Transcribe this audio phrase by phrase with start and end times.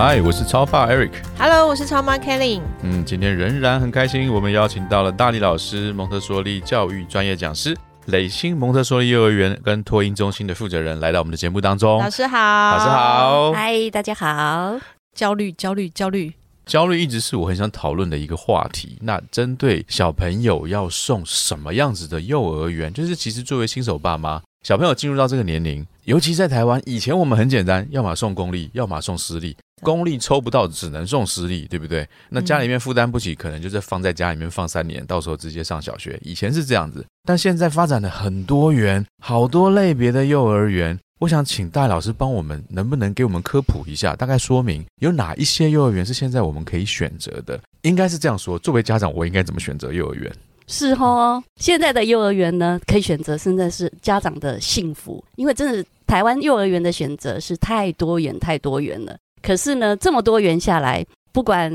[0.00, 1.10] 嗨，我是超爸 Eric。
[1.36, 2.60] Hello，我是超妈 Kelly。
[2.82, 11.98] 嗯，今天仍然很开心，我们邀请到了大力老师、蒙特梭利教育专业讲师、磊星蒙特梭利幼儿园跟托婴中心的负责人来到我们的节目当中。
[11.98, 14.78] 老师好，老师好，嗨，大家好。
[15.16, 16.32] 焦虑，焦虑，焦虑，
[16.68, 18.98] 焦虑一直是我很想讨论的一个话题。
[19.00, 24.42] 那针对小朋友要送什么样子的幼儿园，就是其实作为新手爸妈。
[24.66, 29.56] 小朋友进入到这个年龄，尤其在台湾，以前我们很简单，要么送公立，要么送私立。
[29.80, 32.06] 公立抽不到，只能送私立，对不对？
[32.28, 36.20] 那家里面负担不起，可能就是放在家里面放三年，到时候直接上小学。
[36.22, 40.98] 以前是这样子，但现在发展的很多元，好多类别的幼儿园。
[41.18, 47.58] 我想请戴老师帮我们，能不能给我们科普一下，大概说明有哪一些幼儿园是现在我们可以选择的？
[47.82, 50.32] 应该是这样说，作为家长，我应该怎么选择幼儿园？
[50.68, 59.16] 是哦，现在的幼儿园呢，可以选择，现在是家长的幸福，因为真的台湾幼儿园的选择是太多元、太多元了。
[59.42, 61.72] 可是呢，这么多元下来，不管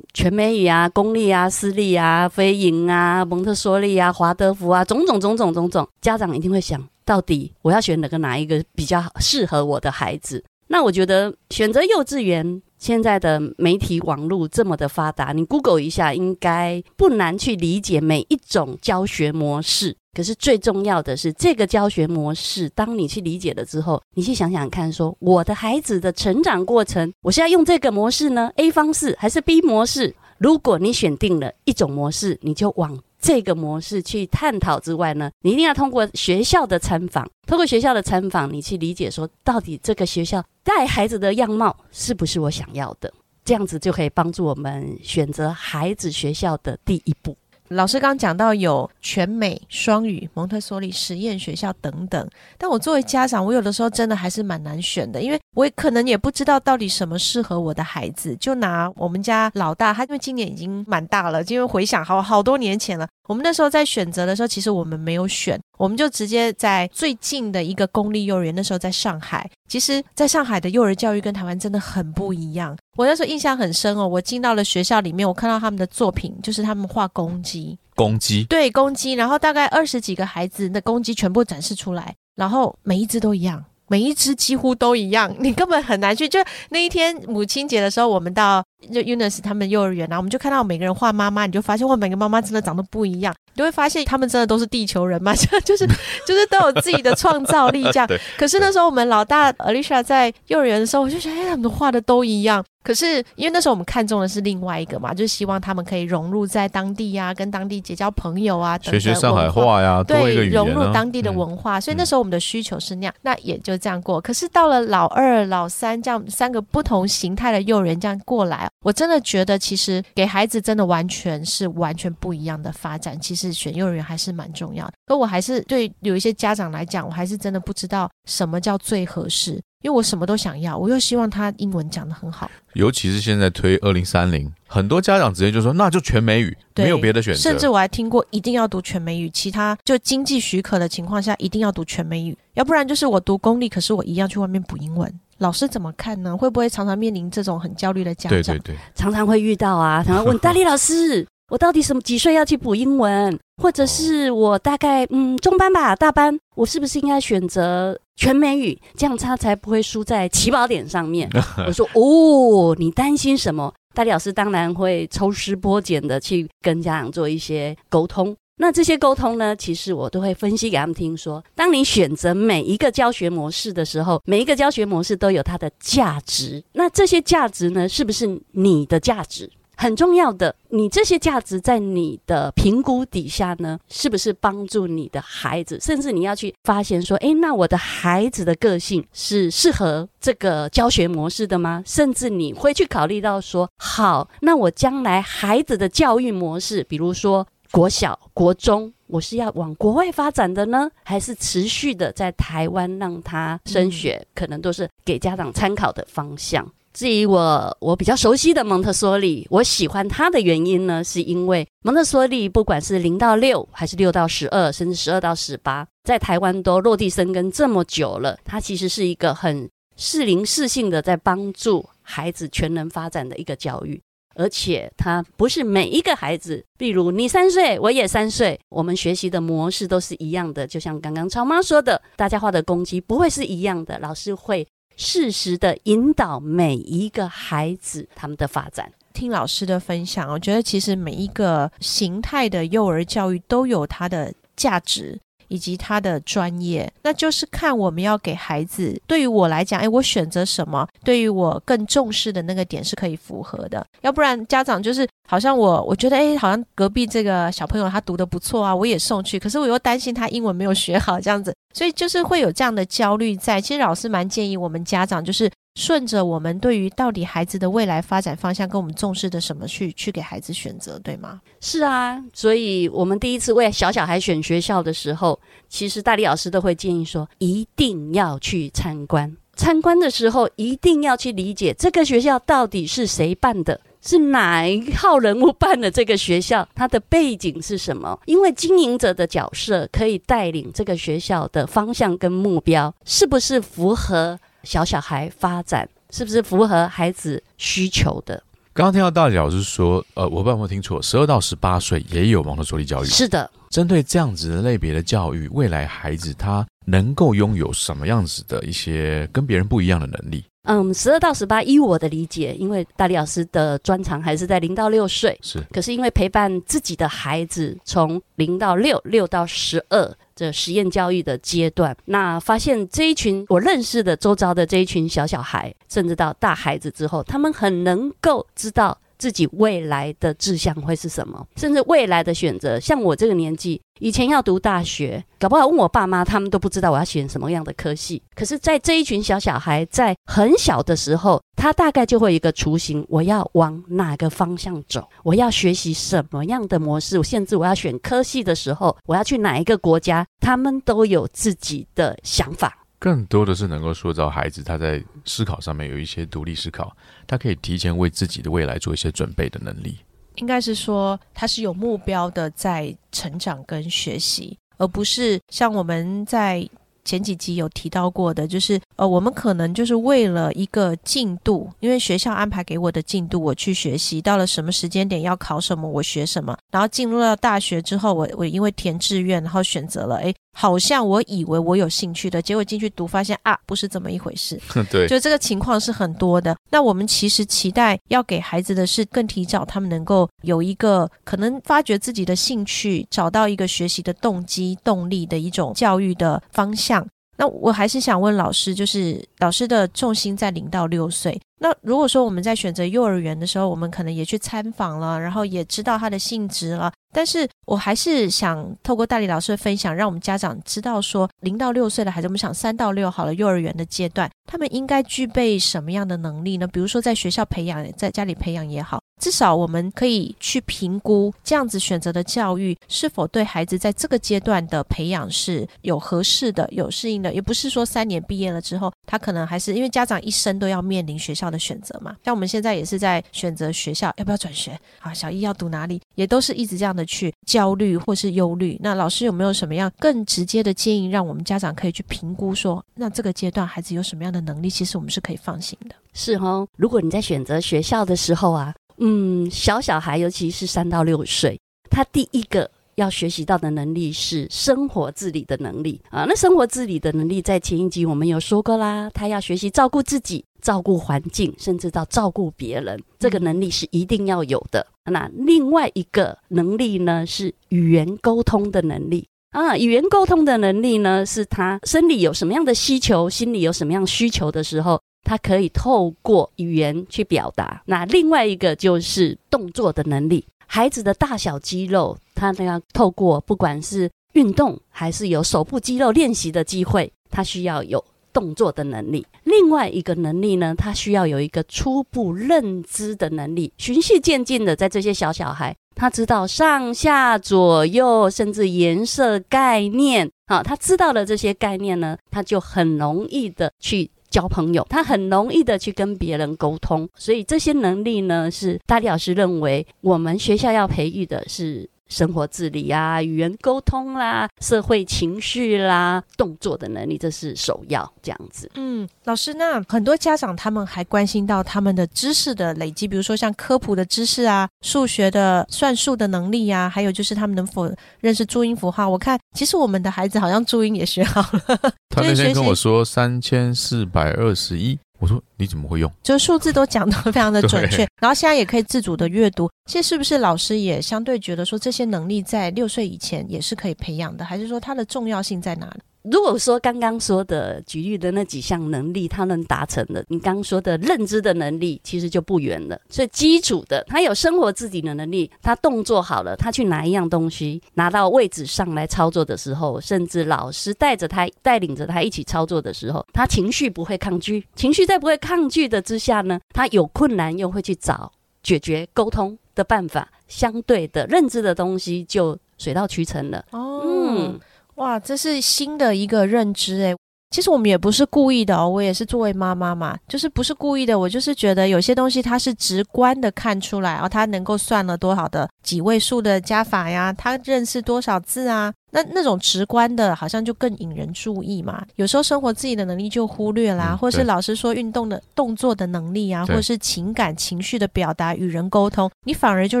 [0.14, 10.44] 全美语啊、公立啊、私立啊、飞营啊、蒙特梭利啊、华德福啊，种种种种种种，家长一定会想到底我要选哪个哪一个比较适合我的孩子？
[10.68, 12.60] 那我觉得选择幼稚园。
[12.78, 19.96] 现在的媒体网络这么的发达，你 Google 一下，应该不难去理解每一种教学模式。
[20.12, 30.14] 可是最重要的是，这个教学模式，当你去理解了之后，你去想想看，说我的孩子的成长过程，我是要用这个模式呢，A 方式还是 B 模式？
[30.36, 32.98] 如果你选定了一种模式，你就往。
[33.20, 43.12] 这个模式去探讨之外呢，你一定要通过学校的参访，通过学校的参访，你去理解说，到底这个学校带孩子的样貌是不是我想要的？
[43.44, 47.36] 这样子就可以帮助我们选择孩子学校的第一步。
[47.68, 58.36] 老师刚讲到有全美、双语、蒙特梭利实验学校等等，但我作为家长，我有的时候真的还是蛮难选的，因为我也可能也不知道到底什么适合我的孩子。
[58.36, 63.06] 就拿我们家老大，他因为今年已经蛮大了，因为回想好好多年前了。
[63.28, 68.54] 我们那时候在选择的时候，其实我们没有选，我们就直接在最近的一个公立幼儿园。
[68.54, 72.76] 那时候在上海，其实在上海的幼儿教育跟台湾真的很不一样。
[72.96, 83.64] 我那时候印象很深哦，我进到了学校里面，我看到他们的作品，就是他们画公鸡，公鸡，对，公鸡，然后大概二十几个孩子的公鸡全部展示出来，然后每一只都一样。
[83.88, 86.28] 每一只几乎都一样，你根本很难去。
[86.28, 88.60] 就那一天母亲节的时候，我们到
[88.92, 95.86] 就 Unis 他们幼儿园，然后我们就看到每个人画妈妈，你就发现哇，每个妈妈真的长得不一样，你就会发现他们真的都是地球人嘛，就 就是
[96.26, 98.08] 就是都有自己的创造力这样。
[98.36, 102.64] 可是那时候我们老大 Alicia 在幼儿园的时候，我就觉得哎，他们画的都一样。
[102.82, 111.80] 可是，因为那时候我们看中的是另外一个嘛，就希望他们可以融入在当地呀，跟当地结交朋友啊，学学上海话呀，对，融入当地的文化。
[111.80, 114.20] 所以那时候我们的需求是那样，那也就这样过。
[114.20, 123.20] 可是到了老二、老三这样三个不同形态的幼儿园这样过来，我真的觉得其实给孩子真的完全是完全不一样的发展。
[123.20, 124.92] 其实选幼儿园还是蛮重要的。
[125.06, 129.60] 可我还是对有一些家长来讲，我还是真的不知道什么叫最合适。
[129.82, 132.50] 因为我什么都想要，我又希望他英文讲得很好。
[132.72, 137.40] 尤其是现在推二零三零，很多家长直接就说那就全美语，没有别的选择。
[137.40, 145.12] 甚至我还听过一定要读全美语，其他就经济许可的情况下一定要读全美语，要不然就是我读公立，可是我一样去外面补英文。
[145.38, 146.36] 老师怎么看呢？
[146.36, 148.30] 会不会常常面临这种很焦虑的家长？
[148.30, 151.26] 对对对，常常会遇到啊， 常常问大力老师。
[151.48, 161.30] 我到底什么几岁要去补英文，或者是我大概嗯中班吧大班，我是不是应该选择全美语，这样他才不会输在起跑点上面？
[161.64, 163.72] 我说哦，你担心什么？
[163.94, 168.34] 大力老师当然会抽丝剥茧的去跟家长做一些沟通。
[168.58, 171.16] 那这些沟通呢，其实我都会分析给他们听。
[171.16, 176.62] 说，当你选择每一个教学模式的时候，每一个教学模式都有它的价值。
[176.72, 179.50] 那这些价值呢，是不是你的价值？
[179.78, 185.78] 很重要的，你这些价值在你的评估底下呢，是不是帮助你的孩子？
[185.80, 191.82] 甚至你要去发现说，诶，那我的孩子的个性是适合这个教学模式的吗？
[191.84, 197.46] 甚至你会去考虑到说，好，那我将来孩子的教育模式，比如说
[197.76, 204.26] 国小、国中，我是要往国外发展的呢，还是持续的在台湾让他升学？
[204.34, 206.66] 可能都是给家长参考的方向。
[206.94, 219.68] 至于我，我比较熟悉的蒙特梭利，我喜欢它的原因呢，是因为蒙特梭利不管是零到六，还是六到十二，甚至十二到十八，在台湾都落地生根这么久了，它其实是一个很
[219.98, 224.00] 适龄适性的在帮助孩子全能发展的一个教育。
[224.36, 230.66] 而且它不是每一个孩子，比如你三岁，我也三岁，我们学习的模式都是一样的。
[230.66, 234.66] 就像刚刚超妈说的，大家画的攻击不会是一样的，老师会
[234.96, 238.92] 适时的引导每一个孩子他们的发展。
[239.12, 245.18] 听老师的分享，我觉得其实每一个形态的幼儿教育都有它的价值。
[245.48, 249.00] 以及他的专业，那就是看我们要给孩子。
[249.06, 253.84] 对于我来讲，诶，我选择什么，对于我更重视的那个点是可以符合的。
[254.02, 263.60] 要不然家长就是好像我，我觉得诶，好像隔壁这个小朋友他读的不错啊，我也送去，可是我又担心他英文没有学好这样子，所以就是会有这样的焦虑在。
[263.60, 265.50] 其实老师蛮建议我们家长就是。
[265.76, 271.42] 顺着我们对于到底孩子的未来发展方向跟我们重视的什么去去给孩子选择，对吗？
[271.60, 275.38] 是啊，所以我们第一次为小小孩选学校的时候，
[275.68, 279.36] 其实大力老师都会建议说，一定要去参观。
[279.54, 288.18] 参观的时候，一定要去理解这个学校到底是谁办的，是哪一号人物办的这个学校，它的背景是什么？
[288.24, 294.38] 因为经营者的角色可以带领这个学校的方向跟目标，是不是符合？
[294.62, 298.42] 小小孩发展是不是符合孩子需求的？
[298.72, 303.06] 刚刚听到大李老师说，呃，我不知道有没有听错，十二到十八岁也有蒙特梭利教育。
[303.06, 310.44] 是的，针对这样子的类别的教育，未来孩子他能够拥有什么样子的一些跟别人不一样的能力？
[310.64, 315.64] 嗯，十二到十八，依我的理解，因为大李老师的专长还是在零到六岁，是。
[315.70, 320.14] 可是因为陪伴自己的孩子从零到六，六到十二。
[320.36, 328.96] 这实验教育的阶段，那发现这一群我认识的周遭的这一群小小孩，甚至到大孩子之后，他们很能够知道。
[329.18, 331.46] 自己未来的志向会是什么？
[331.56, 338.22] 甚至未来的选择，像我这个年纪，以前要读大学，搞不好问我爸妈，他们都不知道我要选什么样的科系。
[338.34, 345.08] 可是，在这一群小小孩在很小的时候，他大概就会有一个雏形：我要往哪个方向走？
[345.22, 347.22] 我要学习什么样的模式？
[347.22, 350.26] 甚至我要选科系的时候，我要去哪一个国家？
[350.40, 352.85] 他们都有自己的想法。
[353.06, 356.92] 更多的是能够塑造孩子，他在思考上面有一些独立思考，
[357.24, 359.96] 他可以提前为自己的未来做一些准备的能力。
[360.34, 366.68] 应该是说，他是有目标的在成长跟学习，而不是像我们在。
[367.06, 384.60] 前几集有提到过的，就是呃，我们可能就是为了一个进度，因为学校安排给我的进度，我去学习，到了什么时间点要考什么，我学什么，然后进入到大学之后，我我因为填志愿，然后选择了，哎，好像我以为我有兴趣的，结果进去读发现啊，不是这么一回事。
[384.90, 386.55] 对，就这个情况是很多的。
[386.70, 397.06] 那我们其实期待要给孩子的是更提早，他们能够有一个可能发掘自己的兴趣，找到一个学习的动机、动力的一种教育的方向。
[397.38, 401.38] 那我还是想问老师，就是老师的重心在零到六岁。
[401.58, 406.92] 那如果说我们在选择幼儿园的时候，我们可能也去参访了，然后也知道它的性质了。
[407.12, 416.66] 但是我还是想透过大理老师的分享，让我们家长知道说，零到六岁的孩子，我们想三到六好了，幼儿园的阶段，他们应该具备什么样的能力呢？
[416.66, 419.00] 比如说在学校培养，在家里培养也好。
[419.18, 427.32] 至少我们可以去评估这样子选择的教育是否对孩子在这个阶段的培养是有合适的、有适应的。
[427.32, 432.16] 也不是说三年毕业了之后，他可能还是因为家长一生都要面临学校的选择嘛。
[432.24, 438.78] 像我们现在也是在选择学校要不要转学啊，小一要读哪里，也都是一直这样的去焦虑或是忧虑。
[438.82, 445.94] 那老师有没有什么样更直接的建议，让我们家长可以去评估说，那这个阶段孩子有什么样的能力，其实我们是可以放心的。
[446.12, 448.74] 是哦，如果你在选择学校的时候啊。
[448.98, 451.60] 嗯，小小孩，尤其是三到六岁，
[451.90, 456.24] 他第一个要学习到的能力是生活自理的能力啊。
[456.28, 464.86] 那生活自理的能力，在前一集我们有说过啦，他要学习照顾自己、照顾环境，甚至到照顾别人，这个能力是一定要有的。
[465.10, 469.76] 那另外一个能力呢，是语言沟通的能力啊。
[469.76, 475.00] 语言沟通的能力呢，是他生理有什么样的需求，心理有什么样需求的时候。
[475.28, 477.82] 他可以透过语言去表达。
[477.86, 480.44] 那另外一个就是动作的能力。
[480.66, 489.26] 孩子的大小肌肉，他都要透过不管是运动还是有手部肌肉练习的机会，他需要有动作的能力。
[489.44, 500.30] 另外一个能力呢，他需要有一个初步认知的能力，循序渐进的，在这些小小孩，他知道上下左右，甚至颜色概念。
[500.48, 504.10] 好，他知道了这些概念呢，他就很容易的去。
[504.30, 511.88] 交朋友，他很容易的去跟别人沟通，所以这些能力呢，是大力老师认为我们学校要培育的是。
[512.08, 518.12] 生活自理啊，语言沟通啦，社会情绪啦，动作的能力，这是首要。
[518.22, 527.88] 这样子，嗯，老师，那很多家长他们还关心到他们的知识的累积，比如说像科普的知识啊，数学的算术的能力呀，还有就是他们能否
[528.20, 529.08] 认识注音符号。
[529.08, 531.92] 我看其实我们的孩子好像注音也学好了。
[532.10, 534.98] 他那天跟我说 三千四百二十一。
[535.18, 536.10] 我说你怎么会用？
[536.22, 539.70] 就数字都讲得非常的 准确，然后现在也可以自主的阅读。
[539.90, 544.44] 其实是不是老师也相对觉得说这些能力在六岁以前也是可以培养的？
[544.44, 546.00] 还是说它的重要性在哪里？
[546.30, 553.00] 如果说刚刚说的举例的那几项能力，他能达成的，你刚刚说的认知的能力，其实就不远了。
[553.08, 573.64] 所以基础的，他有生活自己的能力，他动作好了，他去拿一样东西拿到位置上来操作的时候，甚至老师带着他带领着他一起操作的时候，他情绪不会抗拒，情绪在不会抗拒的之下呢，他有困难又会去找解决沟通的办法，相对的认知的东西就水到渠成了。
[573.70, 574.60] 哦，嗯。
[574.96, 577.14] 哇，这是新的一个认知诶。
[577.50, 588.92] 其实我们也不是故意的哦，我也是作为妈妈嘛，就是不是故意的，我就是觉得有些东西它是直观的看出来哦，他能够算了多少的几位数的加法呀，他认识多少字啊。
[589.10, 592.04] 那那种直观的，好像就更引人注意嘛。
[592.16, 600.00] 有时候生活自己的能力就忽略啦，或是老师说运动的动作的能力啊，或者是情感情绪的表达、与人沟通，你反而就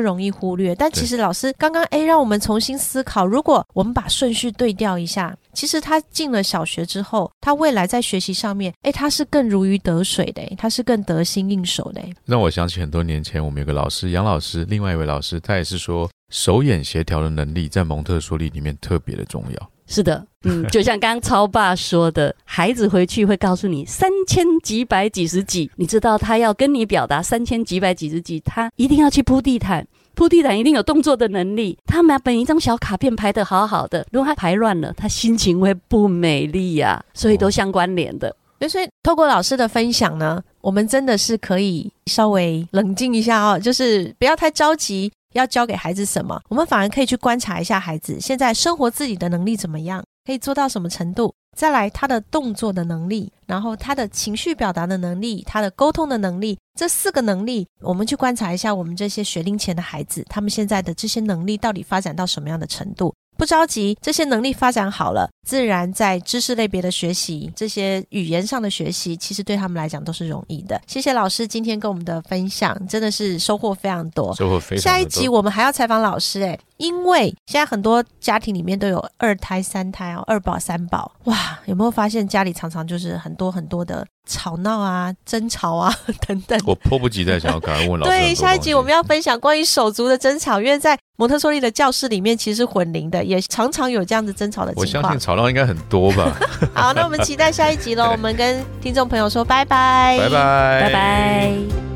[0.00, 0.74] 容易忽略。
[0.74, 12.02] 但其实老师刚刚哎，让我们重新思考，如果我们把顺序对调一下，其实他进了小学之后，他未来在学习上面，哎，他是更如鱼得水的，他是更得心应手的。
[12.24, 16.08] 让我想起很多年前，我们有个老师杨老师，另外一位老师，他也是说。
[16.30, 19.70] 手眼协调的能力在蒙特梭利里面特别的重要。
[19.86, 31.78] 是的，嗯， 就像刚刚超爸说的， 孩子回去会告诉你三千几百几十几，你知道他要跟你表达三千几百几十几，他一定要去铺地毯，铺地毯一定有动作的能力。
[31.86, 38.34] 他把本一张小卡片排得好好的，如果他排乱了，他心情会不美丽呀，所以都相关联的。
[38.68, 45.12] 所以透过老师的分享呢，我们真的是可以稍微冷静一下哦，就是不要太着急。
[45.36, 46.40] 要教给孩子什么？
[46.48, 51.34] 我们反而可以去观察一下孩子现在生活自己的能力怎么样，可以做到什么程度。
[51.56, 63.14] 再来他的动作的能力，然后他的情绪表达的能力，他的沟通的能力，这四个能力，我们去观察一下我们这些学龄前的孩子，他们现在的这些能力到底发展到什么样的程度。
[63.36, 70.80] 不着急，这些能力发展好了，自然在知识类别的学习，这些语言上的学习，其实对他们来讲都是容易的。
[70.86, 74.34] 谢谢老师今天跟我们的分享，真的是收获非常多。
[74.34, 84.06] 收获非常下一集我们还要采访老师，哎，因为现在很多家庭里面都有二胎、三胎哦，二宝、三宝，哇，有没有发现家里常常就是很多很多的。
[84.28, 85.94] 吵闹啊，争吵啊，
[86.26, 86.60] 等等。
[86.66, 88.10] 我迫不及待想要赶快问老师。
[88.10, 94.82] 对，下一集我们要分享关于手足的争吵，因为在蒙特梭利的教室里面，其实是混龄的，也常常有这样子争吵的情况。
[94.82, 96.36] 我相信吵闹应该很多吧。
[96.74, 98.10] 好，那我们期待下一集喽。
[98.10, 101.95] 我们跟听众朋友说拜拜，拜拜，拜拜。